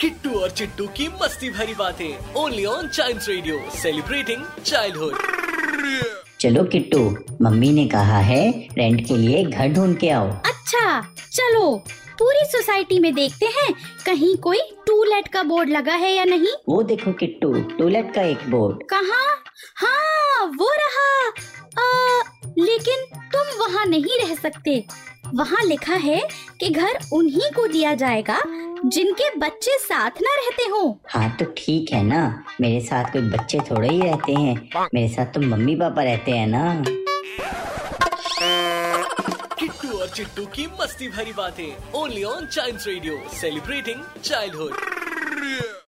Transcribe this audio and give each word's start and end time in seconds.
किट्टू 0.00 0.30
और 0.30 0.50
चिट्टू 0.50 0.86
की 0.86 1.08
मस्ती 1.08 1.50
भरी 1.50 1.74
बातें 1.74 2.34
only 2.34 2.64
on 2.64 2.88
child 2.88 3.22
radio 3.28 3.70
celebrating 3.82 4.44
childhood 4.64 5.14
चलो 6.40 6.64
किट्टू 6.64 7.16
मम्मी 7.42 7.70
ने 7.70 7.88
कहा 7.88 8.18
है 8.18 8.68
रेंट 8.78 9.08
के 9.08 9.16
लिए 9.16 9.44
घर 9.44 9.68
ढूंढ 9.68 9.98
के 9.98 10.10
आओ। 10.10 10.30
अच्छा 10.30 11.00
चलो 11.32 11.76
पूरी 12.18 12.44
सोसाइटी 12.44 12.98
में 12.98 13.14
देखते 13.14 13.46
हैं 13.46 13.74
कहीं 14.06 14.36
कोई 14.36 14.60
टूलेट 14.86 15.28
का 15.28 15.42
बोर्ड 15.42 15.68
लगा 15.68 15.94
है 15.94 16.12
या 16.12 16.24
नहीं? 16.24 16.52
वो 16.68 16.82
देखो 16.82 17.12
किट्टू 17.12 17.54
टूलेट 17.54 18.14
का 18.14 18.22
एक 18.22 18.50
बोर्ड। 18.50 18.78
कहाँ? 18.90 19.42
हाँ 19.76 20.44
वो 20.46 20.72
रहा। 20.78 21.28
आ, 21.80 22.22
लेकिन 22.58 23.04
तुम 23.46 23.58
वहाँ 23.58 23.84
नहीं 23.86 24.18
रह 24.20 24.34
सकते। 24.34 24.84
वहाँ 25.34 25.64
लिखा 25.64 25.94
है 25.94 26.20
कि 26.60 26.68
घर 26.70 26.98
उन्हीं 27.12 27.50
को 27.50 27.66
दिया 27.66 27.94
जाएगा 27.94 28.40
जिनके 28.84 29.30
बच्चे 29.38 29.76
साथ 29.78 30.20
ना 30.22 30.34
रहते 30.34 30.64
हो। 30.64 31.00
हाँ 31.08 31.36
तो 31.36 31.44
ठीक 31.58 31.92
है 31.92 32.02
ना। 32.02 32.44
मेरे 32.60 32.80
साथ 32.80 33.12
कोई 33.12 33.22
बच्चे 33.22 33.60
थोड़े 33.60 33.88
ही 33.88 34.00
रहते 34.00 34.32
हैं। 34.32 34.88
मेरे 34.94 35.08
साथ 35.08 35.26
तो 35.26 35.40
मम्मी 35.40 35.74
पापा 35.76 36.02
रहते 36.02 36.32
हैं 36.32 36.46
ना। 36.46 36.84
किट्टू 39.60 39.98
और 39.98 40.08
चिट्टू 40.08 40.46
की 40.46 40.66
मस्ती 40.80 41.08
भरी 41.08 41.32
बातें 41.32 41.92
only 41.94 42.22
on 42.24 42.46
child 42.46 42.86
radio 42.86 43.18
celebrating 43.40 44.02
childhood 44.24 45.84